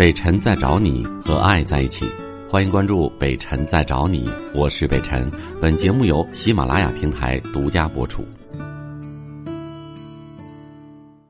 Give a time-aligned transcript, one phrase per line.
[0.00, 2.10] 北辰在找你和爱在一起，
[2.48, 5.30] 欢迎关注北辰在找你，我是北辰。
[5.60, 8.24] 本节目由喜马拉雅平台独家播出。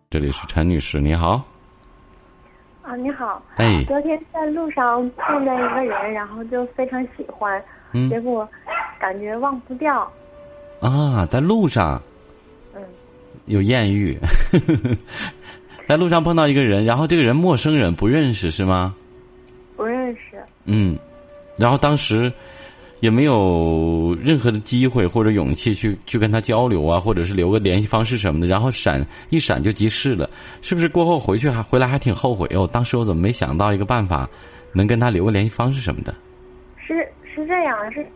[0.09, 1.43] 这里是陈女士，你好。
[2.83, 3.43] 啊，你好。
[3.57, 7.61] 哎，昨天在路上碰见一个人，然后就非常喜欢，
[7.93, 8.49] 嗯结果
[9.01, 10.09] 感觉忘不掉。
[10.81, 12.01] 啊，在路上
[12.77, 12.81] 嗯，
[13.47, 14.17] 有艳遇，
[15.91, 18.95] 在路上碰到一个人，然后这个人陌生人不认识是吗？
[19.77, 20.41] 不认识。
[20.65, 20.97] 嗯，
[21.59, 22.33] 然后当时
[23.01, 30.31] 也没有任何的机会或者勇气去去跟他交流啊，或者是留个联系方式什么的，然后闪一闪就即逝了，
[30.63, 30.89] 是不是？
[30.89, 34.31] 过后回去还回来还挺后悔哦，当时我怎么没想到一个办法，
[34.73, 36.15] 能跟他留个联系方式什么的？
[36.79, 38.07] 是是这样，是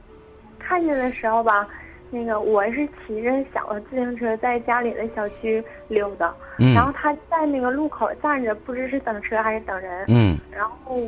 [0.60, 1.66] 看见的时候吧，
[2.14, 10.04] 那个我是骑着小的自行车在家里的小区溜达，嗯然后他在那个路口站着，不知是等车还是等人。
[10.06, 11.00] 嗯然后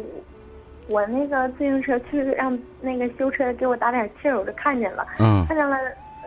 [0.88, 5.06] 我那个自行车去让那个修车的给我打点气儿，我就看见了。
[5.20, 5.76] 嗯看见了，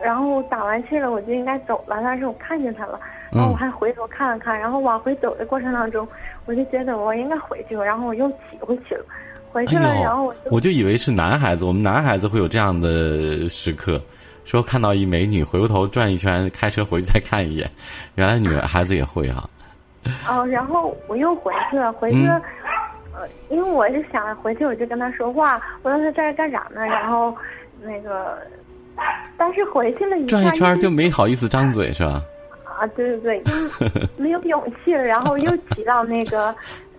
[0.02, 2.98] 然后打完气了，我就应该走了，但是我看见他了，
[3.30, 6.08] 然后我还回头看了看，然后往回走的过程当中，
[6.46, 9.04] 我就觉得我应该回去了，然后我又骑回去了，
[9.50, 14.00] 回去了，哎然后我就我就以为是男孩子，我们男孩子会有这样的时刻，
[14.44, 17.70] 说看到一美女，回过头转一圈，开车回去再看一眼，
[18.16, 19.48] 原来女孩子也会啊。
[20.28, 22.40] 哦，然后我又回去了， 回去了，
[23.14, 26.84] 呃，因为我是想回去我就跟他说话，我说他这干啥呢？
[26.86, 27.36] 然后
[27.82, 28.38] 那个，
[29.36, 32.22] 但是回去了一转一圈就没好意思张嘴是吧？
[32.64, 33.42] 啊，对对对，
[33.88, 36.54] 就 没有勇气了，然后又骑到那个，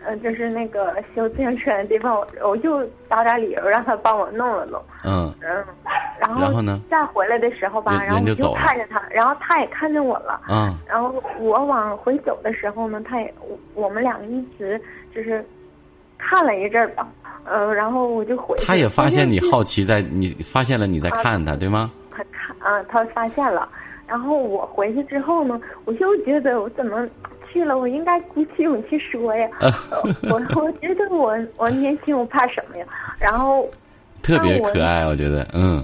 [0.05, 5.63] 呃，就是那个修自行车的地方，我我又找点理由让他帮我弄了弄，嗯嗯，
[6.19, 14.79] 然后然后呢再回来的时候吧，然后我就看着他，然后他也看见我了，嗯然后我往回走的时候呢，他也我我们两个一直
[15.13, 15.45] 就是
[16.17, 17.07] 看了一阵儿吧，
[17.45, 18.55] 呃，然后我就回。
[18.65, 21.91] 他也发现你好奇在，你发现了你在看他，对吗？
[22.09, 23.67] 他看啊，他发现了。
[24.07, 27.07] 然后我回去之后呢，我就觉得我怎么
[27.51, 29.47] 去了，我应该鼓起勇气说呀。
[29.59, 29.71] 呃
[30.29, 32.85] 我我觉得我我年轻，我怕什么呀？
[33.19, 33.67] 然后
[34.21, 35.83] 特别可爱，我觉得，嗯，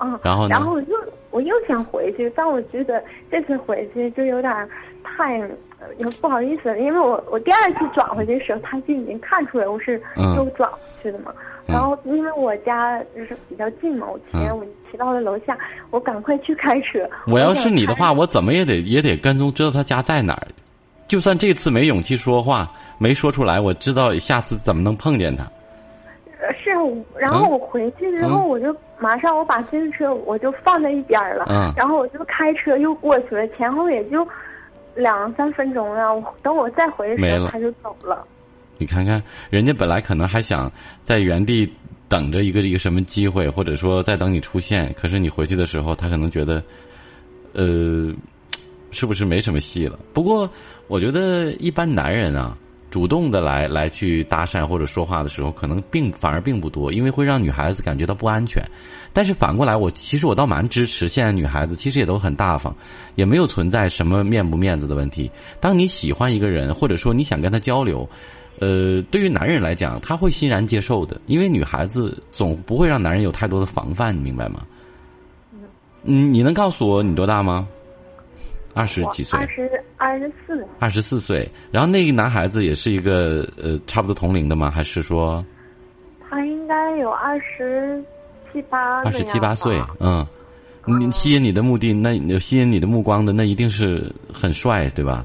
[0.00, 0.96] 嗯，然后然后我又
[1.30, 4.68] 我又想回去，但我觉得这次回去就有点儿
[5.02, 5.40] 太
[6.20, 11.32] 不好意思了，因为我我第二次转回去的时候，他就已经看出来我是嗯又转回去的嘛。
[11.36, 15.56] 嗯然后因为我家就是比较近嘛，我骑嗯我就骑到了楼下，
[15.90, 17.08] 我赶快去开车。
[17.26, 20.46] 我要是你的话，我怎么也得也得跟踪，知道他家在哪儿。
[21.06, 25.44] 就算这次没勇气说话，没说出来，我知道下次怎么能碰见他。
[26.40, 26.70] 呃是，
[27.18, 34.26] 然后嗯我回去之后，嗯我就马上我把自行车我就放在一边了，嗯然后我就开车又过去了，前后也就
[34.94, 36.14] 两三分钟了。
[36.14, 38.26] 我等我再回的时候，他就走了。
[38.76, 40.70] 你看看，人家本来可能还想
[41.02, 41.72] 在原地
[42.08, 46.62] 等着一个一个什么机会，或者说在等你出现，可是你回去的时候，他可能觉得，
[47.54, 48.12] 呃，
[48.94, 49.98] 是不是没什么戏了？
[50.14, 50.48] 不过
[50.86, 52.56] 我觉得一般男人啊，
[52.90, 58.62] 主动的来来去搭讪或者说话的时候，可能并反而并不多，因为会让女孩子感觉到不安全。
[59.12, 62.74] 但是反过来，我其实我倒蛮支持现在女孩子，其实也都很大方，
[63.16, 65.30] 也没有存在什么面不面子的问题。
[65.60, 68.08] 当你喜欢一个人，或者说你想跟他交流。
[68.60, 74.64] 呃，对于男人来讲，他会欣然接受的，因为女孩子总不会让男人有太多的防范，你明白吗？
[76.04, 77.66] 嗯，你能告诉我你多大吗？
[78.74, 81.48] 二十几岁二，十二十四，二十四岁。
[81.70, 84.70] 然后那个男孩子也是一个呃差不多同龄的吗？
[84.70, 85.44] 还是说
[86.28, 88.02] 他应该有二十
[88.52, 89.80] 七八二十七八岁？
[90.00, 90.26] 嗯，
[90.86, 95.24] 你吸引你的目的，那吸引你的目光的，那一定是很帅，对吧？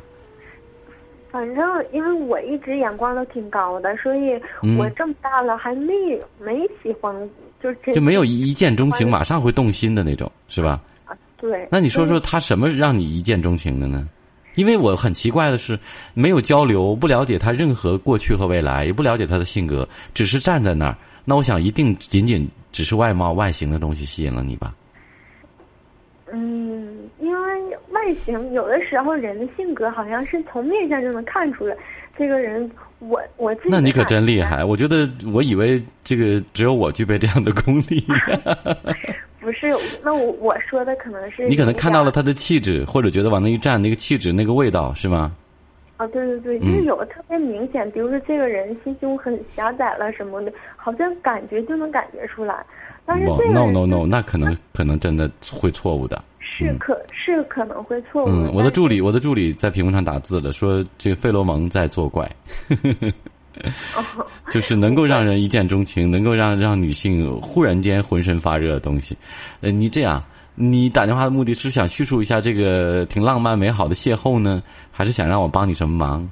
[1.31, 5.93] 反正因为我一直眼光都挺高的，所以嗯我这么大了还没
[6.39, 7.13] 没喜欢，
[7.61, 10.81] 就是就没有一一见钟情，马上会动心的那种，是吧？
[11.47, 11.67] 啊对。
[11.71, 14.07] 那你说说他什么让你一见钟情的呢？
[14.55, 15.79] 因为我很奇怪的是，
[16.13, 20.97] 没有交流，不了解他任何过去和未来，也不了解他的性格，只是站在那儿。
[21.23, 24.73] 那我想，一定仅仅只是外貌、外形的东西吸引了你吧？
[26.31, 31.77] 嗯，因为外形有的时候人的性格好像是从面相就能看出来，
[32.17, 34.65] 这个人我我自己那你可真厉害！
[34.65, 38.05] 我觉得，我以为这个只有我具备这样的功力。
[39.41, 45.35] 不是，那我我说的可能是你可能看到了他的气质，或者觉得往那一站，那个气质、那个味道，是吗？
[45.97, 52.65] 啊，对对对，嗯就是有的特别明显，比如说这个人心胸很狭窄了什么的，好像感觉就能感觉出来。
[53.05, 56.23] 但是不这个，no no no，那可能可能真的会错误的。
[56.39, 58.29] 是可是可能会错误。
[58.29, 62.29] 嗯，我的助理，我的助理在屏幕上打字了，说这个费洛蒙在作怪。
[64.49, 69.17] 就是能够让人一见钟情，能够让让女性忽然间浑身发热的东西。
[69.61, 70.23] 呃，你这样，
[70.55, 76.29] 你打电话的目的是想叙述一下这个挺浪漫美好的邂逅呢，还是想让我帮你什么忙？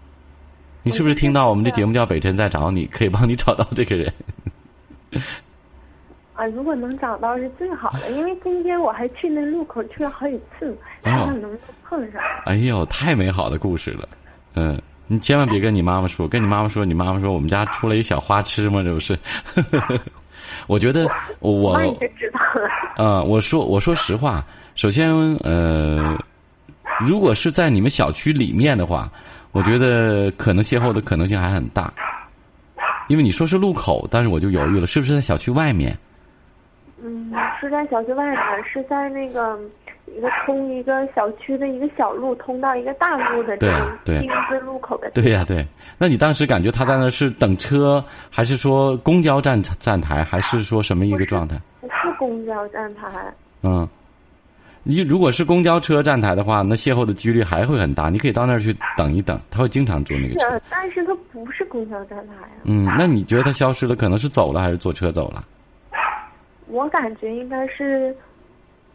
[0.84, 4.14] 你是不是听到我们这节目叫北辰在找你，可以帮你找到这个人？
[6.34, 12.22] 啊，如果能找到是最好的，因为今天我还去那路口去了好几次，看看能碰上。
[12.46, 14.08] 哎呦，太美好的故事了，
[14.54, 18.84] 嗯，你千万别跟你妈妈说，跟你妈妈说，你妈妈说我们家出来一小花痴吗？
[18.84, 19.18] 这不是？
[20.68, 21.08] 我觉得
[21.40, 22.70] 我，那你就知道了。
[22.98, 24.46] 嗯，我说我说实话，
[24.76, 26.18] 首先呃，
[27.00, 29.10] 如果是在你们小区里面的话，
[29.52, 31.92] 我觉得可能邂逅的可能性还很大，
[33.08, 35.98] 因为你说是路口，但是我就犹豫了，是不是在小区外面？
[37.02, 38.38] 嗯，是在小区外面，
[38.72, 39.60] 是在那个
[40.16, 45.10] 一个通一个小区的一个小路，通到一个大路的这个丁字路口的。
[45.12, 45.66] 对呀，对。
[45.98, 51.60] 那你当时感觉他在那是等车，还是说公交站站台，还是说什么一个状态？
[51.82, 53.08] 不是公交站台。
[53.64, 53.88] 嗯，
[54.84, 58.10] 你如果是公交车站台的话，那邂逅的几率还会很大。
[58.10, 60.62] 你可以到那儿去等一等，他会经常坐那个车。
[60.70, 62.64] 但是他不是公交站台啊。
[62.64, 65.44] 嗯，那你觉得他消失了，可能是走了，还是坐车走了？
[66.68, 68.14] 我感觉应该是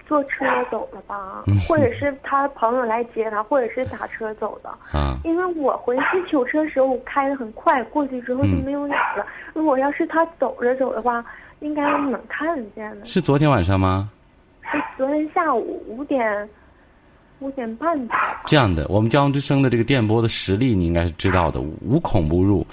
[0.09, 4.71] 坐车走了吧，或者是他朋友来接他，或者是打车走的。
[4.99, 9.27] 啊，因为我回去取车时候我开的很快，过去之后就没有影了。
[9.55, 11.25] 如果要是他走着走的话，
[11.61, 13.05] 应该能看见的。
[13.05, 14.11] 是昨天晚上吗？
[14.71, 16.49] 是昨天下午五点
[17.41, 18.43] 五点半吧。
[18.47, 22.67] 这样的，我们交通之声的这个电波的实力你应该是知道的，无孔不入。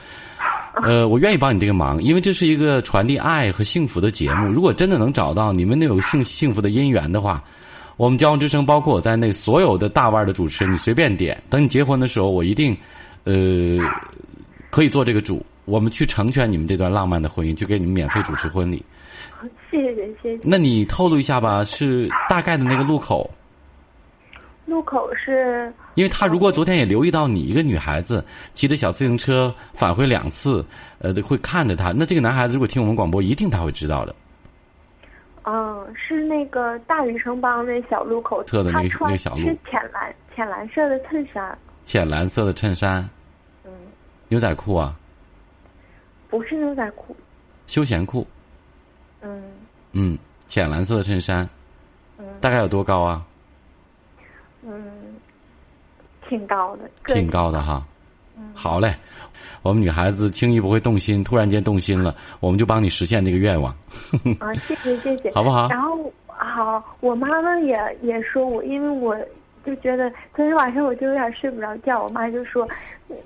[0.83, 4.47] 呃，我愿意帮你这个忙，因为这是一个传递爱和幸福的节目。
[4.53, 7.43] 如果真的能找到你们那有幸幸福的姻缘的话，
[7.97, 11.41] 我们交通之声包括我在内所有的大腕的主持人，你随便点。
[11.49, 12.77] 等你结婚的时候，我一定，
[13.25, 13.77] 呃，
[14.69, 15.45] 可以做这个主。
[15.65, 18.83] 我们去成全你们这段浪漫的婚姻，就给你们免费主持婚礼。
[19.69, 20.39] 谢谢谢谢。
[20.41, 23.29] 那你透露一下吧，是大概的那个路口。
[24.69, 28.23] 路口是，因为他如果昨天也留意到你一个女孩子
[28.53, 30.63] 骑着小自行车返回两次，
[30.99, 31.91] 呃，会看着他。
[31.91, 34.15] 那这个男孩子如果听我们广播，一定他会知道的。
[35.43, 41.57] 嗯，是那个大禹城邦那小路口侧的那个那个小路，是浅蓝浅蓝色的衬衫。
[41.85, 43.09] 浅蓝色的衬衫。
[43.65, 43.71] 嗯。
[44.27, 44.95] 牛仔裤啊。
[46.29, 47.15] 不是牛仔裤。
[47.65, 48.27] 休闲裤。
[49.21, 49.41] 嗯。
[49.93, 51.49] 嗯，浅蓝色的衬衫。
[52.19, 52.25] 嗯。
[52.39, 53.25] 大概有多高啊？
[54.63, 54.83] 嗯，
[56.27, 57.83] 挺高的，挺高的哈。
[58.37, 58.95] 嗯好嘞，
[59.61, 63.71] 我们女孩子轻易不会动心，突然间动心了，我们就帮你实现这个愿望。
[64.39, 65.67] 啊，谢谢谢谢，好不好？
[65.67, 69.17] 然后好，我妈妈也也说我，因为我
[69.65, 72.65] 就觉得昨天晚上我就有点睡不着觉，我妈就说，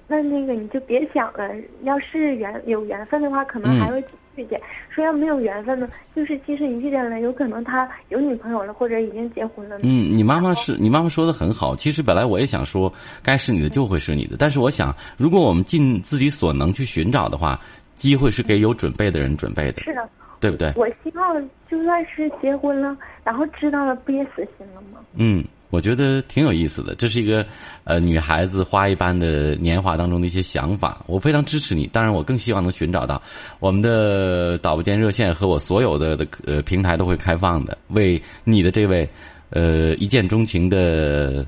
[0.07, 1.49] 那那个你就别想了，
[1.83, 4.03] 要是缘有缘分的话，可能还会。
[4.35, 4.59] 遇见
[4.89, 9.77] 说要没有缘分呢，就是即使你遇见了，有可能他有女朋友了，或者已经结婚了。
[9.83, 11.75] 嗯，你妈妈是你妈妈说的很好。
[11.75, 12.91] 其实本来我也想说，
[13.21, 14.35] 该是你的就会是你的。
[14.37, 17.59] 但是我想，如果我们尽自己所能去寻找的话，
[17.93, 19.81] 机会是给有准备的人准备的。
[19.83, 20.09] 是的，
[20.39, 20.73] 对不对？
[20.75, 24.99] 我希望就算是结婚了，然后知道了，不也死心了吗？
[25.15, 25.43] 嗯。
[25.73, 27.43] 我觉得挺有意思的，这是一个
[27.83, 31.87] 呃女孩子花一般的年华当中的一些想法，我非常支持你。
[31.87, 33.19] 当然，我更希望能寻找到
[33.59, 39.09] 我们的导播间热线和我所有的的呃平台都会开放的，为你的这位
[39.49, 41.43] 呃一见钟情的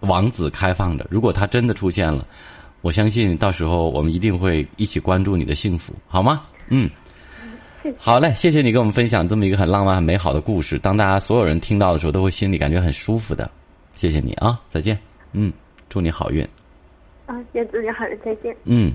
[0.00, 1.06] 王子开放的。
[1.08, 2.26] 如果他真的出现了，
[2.82, 6.42] 我相信到时候我们一定会一起关注你的幸福，好吗？
[6.68, 6.90] 嗯。
[7.96, 10.78] 好嘞，谢谢你跟我们分享这么一个很浪漫、很美好的故事。
[10.78, 13.50] 当大家所有人听到的时候，都会心里感觉很舒服的。
[14.00, 14.98] 谢谢你啊，再见。
[15.32, 15.52] 嗯，
[15.90, 16.42] 祝你好运。
[17.26, 18.56] 啊，也祝你好运，再见。
[18.64, 18.90] 嗯，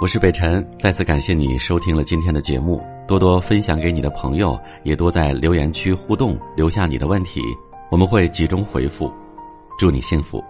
[0.00, 7.42] 我是北辰，再次感谢你收听了今天的节目，多多分享给你的朋友，也多在留言区互动，留下你的问题，
[7.90, 9.12] 我们会集中回复。
[9.78, 10.42] 祝你幸福。